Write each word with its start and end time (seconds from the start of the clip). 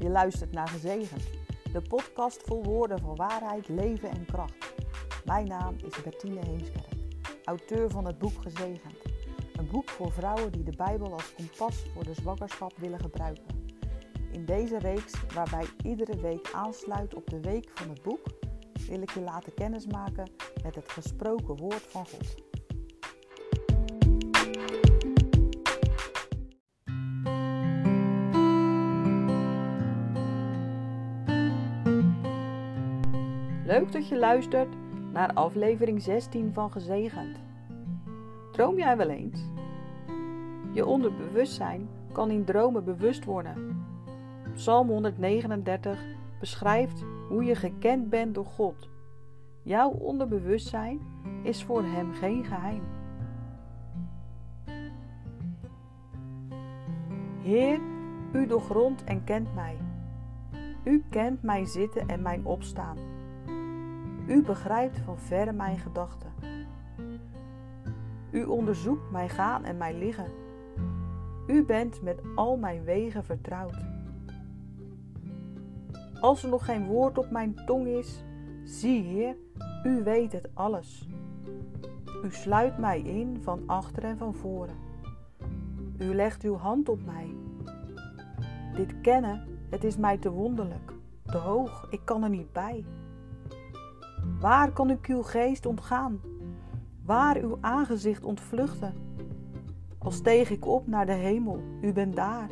Je 0.00 0.10
luistert 0.10 0.52
naar 0.52 0.68
Gezegend, 0.68 1.22
de 1.72 1.82
podcast 1.88 2.42
vol 2.42 2.64
woorden 2.64 3.00
van 3.00 3.16
waarheid, 3.16 3.68
leven 3.68 4.10
en 4.10 4.24
kracht. 4.24 4.74
Mijn 5.24 5.48
naam 5.48 5.76
is 5.86 6.02
Bertine 6.02 6.40
Heemskerk, 6.46 6.94
auteur 7.44 7.90
van 7.90 8.06
het 8.06 8.18
boek 8.18 8.42
Gezegend. 8.42 8.94
Een 9.52 9.68
boek 9.70 9.88
voor 9.88 10.12
vrouwen 10.12 10.52
die 10.52 10.62
de 10.62 10.76
Bijbel 10.76 11.12
als 11.12 11.34
kompas 11.34 11.84
voor 11.94 12.04
de 12.04 12.14
zwangerschap 12.14 12.76
willen 12.76 13.00
gebruiken. 13.00 13.68
In 14.32 14.44
deze 14.44 14.78
reeks, 14.78 15.12
waarbij 15.34 15.66
iedere 15.82 16.20
week 16.20 16.50
aansluit 16.52 17.14
op 17.14 17.30
de 17.30 17.40
week 17.40 17.70
van 17.74 17.88
het 17.88 18.02
boek, 18.02 18.26
wil 18.88 19.02
ik 19.02 19.10
je 19.10 19.20
laten 19.20 19.54
kennismaken 19.54 20.30
met 20.62 20.74
het 20.74 20.88
gesproken 20.88 21.56
woord 21.56 21.82
van 21.82 22.06
God. 22.06 22.49
Leuk 33.70 33.92
dat 33.92 34.08
je 34.08 34.18
luistert 34.18 34.68
naar 35.12 35.32
aflevering 35.32 36.02
16 36.02 36.52
van 36.52 36.72
Gezegend. 36.72 37.38
Droom 38.52 38.76
jij 38.76 38.96
wel 38.96 39.08
eens? 39.08 39.40
Je 40.72 40.86
onderbewustzijn 40.86 41.88
kan 42.12 42.30
in 42.30 42.44
dromen 42.44 42.84
bewust 42.84 43.24
worden. 43.24 43.84
Psalm 44.54 44.88
139 44.88 46.04
beschrijft 46.40 47.04
hoe 47.28 47.44
je 47.44 47.54
gekend 47.54 48.08
bent 48.08 48.34
door 48.34 48.44
God. 48.44 48.88
Jouw 49.62 49.90
onderbewustzijn 49.90 51.00
is 51.42 51.64
voor 51.64 51.82
Hem 51.82 52.12
geen 52.12 52.44
geheim. 52.44 52.82
Heer, 57.42 57.80
u 58.32 58.46
doorgrondt 58.46 59.04
en 59.04 59.24
kent 59.24 59.54
mij. 59.54 59.76
U 60.84 61.04
kent 61.10 61.42
mijn 61.42 61.66
zitten 61.66 62.08
en 62.08 62.22
mijn 62.22 62.44
opstaan. 62.46 63.09
U 64.30 64.42
begrijpt 64.42 64.98
van 64.98 65.18
verre 65.18 65.52
mijn 65.52 65.78
gedachten. 65.78 66.32
U 68.30 68.44
onderzoekt 68.44 69.10
mijn 69.10 69.28
gaan 69.28 69.64
en 69.64 69.76
mijn 69.76 69.98
liggen. 69.98 70.32
U 71.46 71.64
bent 71.64 72.02
met 72.02 72.20
al 72.34 72.56
mijn 72.56 72.84
wegen 72.84 73.24
vertrouwd. 73.24 73.76
Als 76.20 76.42
er 76.42 76.48
nog 76.48 76.64
geen 76.64 76.86
woord 76.86 77.18
op 77.18 77.30
mijn 77.30 77.54
tong 77.66 77.86
is, 77.86 78.24
zie 78.64 79.02
Heer, 79.02 79.36
U 79.84 80.02
weet 80.02 80.32
het 80.32 80.48
alles. 80.54 81.08
U 82.24 82.30
sluit 82.30 82.78
mij 82.78 83.00
in 83.00 83.38
van 83.42 83.62
achter 83.66 84.04
en 84.04 84.18
van 84.18 84.34
voren. 84.34 84.76
U 85.98 86.14
legt 86.14 86.42
uw 86.42 86.56
hand 86.56 86.88
op 86.88 87.04
mij. 87.04 87.34
Dit 88.74 89.00
kennen, 89.00 89.46
het 89.70 89.84
is 89.84 89.96
mij 89.96 90.18
te 90.18 90.30
wonderlijk, 90.30 90.92
te 91.24 91.38
hoog, 91.38 91.86
ik 91.90 92.00
kan 92.04 92.22
er 92.22 92.30
niet 92.30 92.52
bij. 92.52 92.84
Waar 94.40 94.72
kan 94.72 94.90
ik 94.90 95.06
uw 95.06 95.22
geest 95.22 95.66
ontgaan? 95.66 96.20
Waar 97.04 97.36
uw 97.36 97.58
aangezicht 97.60 98.24
ontvluchten? 98.24 98.94
Al 99.98 100.10
steeg 100.10 100.50
ik 100.50 100.66
op 100.66 100.86
naar 100.86 101.06
de 101.06 101.12
hemel, 101.12 101.62
u 101.80 101.92
bent 101.92 102.16
daar. 102.16 102.50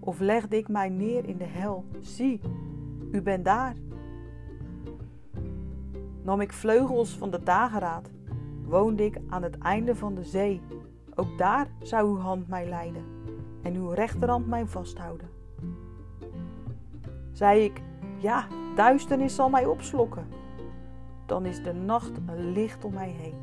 Of 0.00 0.20
legde 0.20 0.56
ik 0.56 0.68
mij 0.68 0.88
neer 0.88 1.28
in 1.28 1.36
de 1.36 1.44
hel, 1.44 1.84
zie, 2.00 2.40
u 3.10 3.22
bent 3.22 3.44
daar. 3.44 3.76
Nam 6.22 6.40
ik 6.40 6.52
vleugels 6.52 7.16
van 7.16 7.30
de 7.30 7.42
dageraad, 7.42 8.10
woonde 8.64 9.04
ik 9.04 9.20
aan 9.28 9.42
het 9.42 9.58
einde 9.58 9.96
van 9.96 10.14
de 10.14 10.24
zee. 10.24 10.60
Ook 11.14 11.38
daar 11.38 11.66
zou 11.82 12.08
uw 12.08 12.18
hand 12.18 12.48
mij 12.48 12.68
leiden 12.68 13.04
en 13.62 13.74
uw 13.74 13.88
rechterhand 13.88 14.46
mij 14.46 14.66
vasthouden. 14.66 15.28
Zei 17.32 17.64
ik, 17.64 17.82
ja, 18.18 18.46
duisternis 18.76 19.34
zal 19.34 19.48
mij 19.48 19.66
opslokken 19.66 20.40
dan 21.32 21.46
is 21.46 21.62
de 21.62 21.72
nacht 21.72 22.10
een 22.26 22.52
licht 22.52 22.84
om 22.84 22.94
mij 22.94 23.08
heen. 23.08 23.34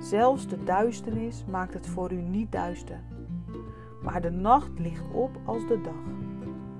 Zelfs 0.00 0.46
de 0.46 0.64
duisternis 0.64 1.44
maakt 1.50 1.74
het 1.74 1.86
voor 1.86 2.12
u 2.12 2.20
niet 2.20 2.52
duister, 2.52 3.00
maar 4.02 4.20
de 4.20 4.30
nacht 4.30 4.78
ligt 4.78 5.04
op 5.12 5.30
als 5.44 5.66
de 5.66 5.80
dag. 5.80 6.02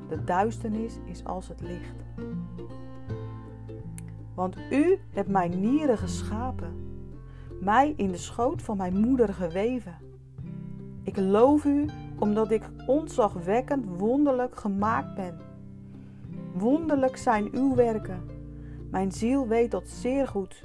De 0.08 0.24
duisternis 0.24 0.98
is 1.04 1.24
als 1.24 1.48
het 1.48 1.60
licht. 1.60 2.04
Want 4.34 4.56
u 4.70 4.98
hebt 5.12 5.28
mijn 5.28 5.60
nieren 5.60 5.98
geschapen, 5.98 6.72
mij 7.60 7.94
in 7.96 8.10
de 8.10 8.16
schoot 8.16 8.62
van 8.62 8.76
mijn 8.76 9.00
moeder 9.00 9.34
geweven. 9.34 9.96
Ik 11.02 11.16
loof 11.16 11.64
u 11.64 11.86
omdat 12.18 12.50
ik 12.50 12.70
ontzagwekkend 12.86 13.86
wonderlijk 13.98 14.56
gemaakt 14.56 15.14
ben. 15.14 15.38
Wonderlijk 16.52 17.16
zijn 17.16 17.48
uw 17.52 17.74
werken 17.74 18.36
mijn 18.90 19.12
ziel 19.12 19.48
weet 19.48 19.70
dat 19.70 19.88
zeer 19.88 20.28
goed. 20.28 20.64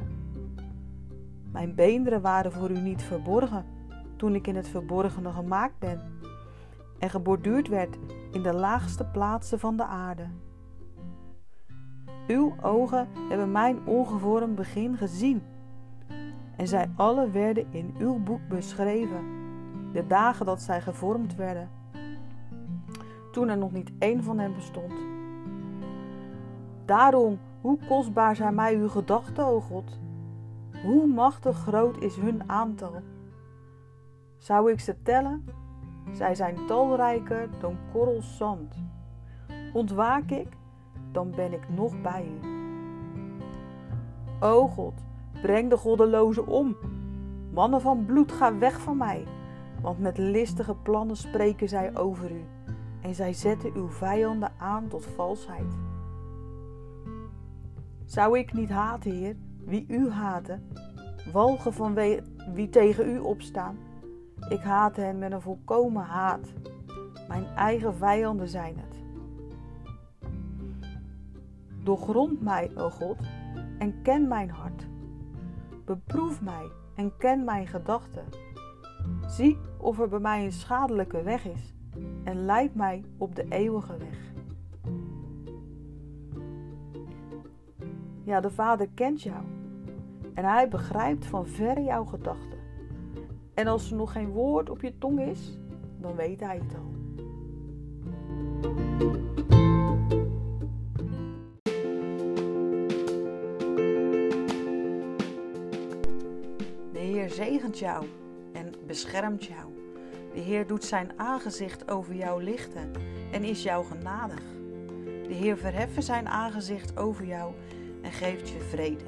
Mijn 1.52 1.76
beenderen 1.76 2.22
waren 2.22 2.52
voor 2.52 2.70
u 2.70 2.80
niet 2.80 3.02
verborgen 3.02 3.66
toen 4.16 4.36
ik 4.36 4.48
in 4.48 4.56
het 4.56 4.68
verborgene 4.68 5.32
gemaakt 5.32 5.80
ben 5.80 6.02
en 7.00 7.10
geborduurd 7.10 7.68
werd 7.68 7.98
in 8.32 8.44
de 8.44 8.54
laagste 8.54 9.06
plaatsen 9.06 9.60
van 9.60 9.78
de 9.78 9.86
aarde. 9.86 10.28
Uw 12.28 12.56
ogen 12.62 13.08
hebben 13.30 13.52
mijn 13.52 13.88
ongevormd 13.88 14.56
begin 14.56 14.98
gezien 14.98 15.42
en 16.58 16.68
zij 16.68 16.90
alle 16.96 17.32
werden 17.32 17.66
in 17.72 17.96
uw 17.98 18.24
boek 18.24 18.48
beschreven, 18.50 19.24
de 19.94 20.08
dagen 20.08 20.46
dat 20.46 20.62
zij 20.62 20.82
gevormd 20.82 21.36
werden, 21.36 21.70
toen 23.32 23.50
er 23.50 23.58
nog 23.58 23.72
niet 23.72 23.92
één 24.00 24.24
van 24.24 24.40
hen 24.40 24.56
bestond. 24.56 24.94
Daarom 26.86 27.40
hoe 27.64 27.78
kostbaar 27.88 28.36
zijn 28.36 28.56
mij 28.56 28.76
uw 28.76 28.90
gedachten, 28.90 29.46
o 29.46 29.60
God? 29.60 30.00
Hoe 30.84 31.08
machtig 31.08 31.58
groot 31.58 32.02
is 32.02 32.16
hun 32.16 32.50
aantal? 32.50 33.02
Zou 34.38 34.72
ik 34.72 34.80
ze 34.80 35.02
tellen? 35.02 35.46
Zij 36.12 36.36
zijn 36.36 36.58
talrijker 36.68 37.50
dan 37.60 37.78
korrels 37.92 38.38
zand. 38.38 38.76
Ontwaak 39.74 40.32
ik, 40.32 40.48
dan 41.12 41.32
ben 41.32 41.54
ik 41.54 41.70
nog 41.70 42.02
bij 42.02 42.26
u. 42.26 42.48
O 44.40 44.68
God, 44.68 44.94
breng 45.42 45.70
de 45.70 45.78
goddelozen 45.78 46.48
om. 46.48 46.76
Mannen 47.54 47.82
van 47.82 48.06
bloed, 48.06 48.32
ga 48.32 48.58
weg 48.58 48.80
van 48.80 48.98
mij. 48.98 49.24
Want 49.82 50.00
met 50.00 50.18
listige 50.18 50.76
plannen 50.76 51.18
spreken 51.18 51.70
zij 51.70 51.98
over 51.98 52.32
u. 52.32 52.46
En 53.02 53.16
zij 53.16 53.34
zetten 53.34 53.72
uw 53.76 53.90
vijanden 53.90 54.52
aan 54.58 54.88
tot 54.88 55.06
valsheid. 55.06 55.93
Zou 58.06 58.38
ik 58.38 58.54
niet 58.54 58.70
haten, 58.70 59.12
Heer, 59.12 59.36
wie 59.66 59.86
u 59.88 60.10
haten, 60.10 60.68
walgen 61.32 61.74
van 61.74 61.94
wie 62.54 62.70
tegen 62.70 63.10
u 63.10 63.20
opstaan? 63.20 63.78
Ik 64.50 64.60
haat 64.60 64.96
hen 64.96 65.18
met 65.18 65.32
een 65.32 65.42
volkomen 65.42 66.04
haat. 66.04 66.54
Mijn 67.28 67.46
eigen 67.46 67.96
vijanden 67.96 68.48
zijn 68.48 68.76
het. 68.78 69.02
Doorgrond 71.84 72.42
mij, 72.42 72.72
o 72.76 72.90
God, 72.90 73.18
en 73.78 74.02
ken 74.02 74.28
mijn 74.28 74.50
hart. 74.50 74.88
Beproef 75.86 76.42
mij 76.42 76.72
en 76.96 77.18
ken 77.18 77.44
mijn 77.44 77.68
gedachten. 77.68 78.26
Zie 79.28 79.58
of 79.78 80.00
er 80.00 80.10
bij 80.10 80.20
mij 80.20 80.46
een 80.46 80.52
schadelijke 80.52 81.24
weg 81.24 81.46
is 81.46 81.74
en 82.24 82.46
leid 82.46 82.76
mij 82.76 83.04
op 83.18 83.36
de 83.36 83.46
eeuwige 83.50 83.98
weg. 83.98 84.33
Ja, 88.24 88.40
de 88.40 88.50
Vader 88.50 88.88
kent 88.94 89.22
jou. 89.22 89.44
En 90.34 90.46
hij 90.46 90.68
begrijpt 90.68 91.26
van 91.26 91.48
verre 91.48 91.84
jouw 91.84 92.06
gedachten. 92.06 92.60
En 93.54 93.68
als 93.68 93.92
er 93.92 93.98
nog 93.98 94.12
geen 94.12 94.30
woord 94.30 94.70
op 94.70 94.82
je 94.82 94.98
tong 94.98 95.20
is, 95.20 95.58
dan 95.98 96.16
weet 96.16 96.40
hij 96.40 96.62
het 96.64 96.76
al. 96.76 96.92
De 106.92 107.00
Heer 107.00 107.30
zegent 107.30 107.80
jou 107.80 108.06
en 108.54 108.74
beschermt 108.88 109.46
jou. 109.46 109.72
De 110.34 110.40
Heer 110.40 110.68
doet 110.68 110.84
zijn 110.84 111.12
aangezicht 111.16 111.92
over 111.92 112.16
jou 112.16 112.44
lichten 112.44 112.92
en 113.32 113.44
is 113.44 113.64
jou 113.64 113.86
genadig. 113.86 114.42
De 115.28 115.34
Heer 115.34 115.58
verheffen 115.58 116.04
zijn 116.04 116.28
aangezicht 116.28 116.98
over 116.98 117.26
jou 117.26 117.54
en 118.04 118.12
geeft 118.12 118.50
je 118.50 118.60
vrede. 118.60 119.04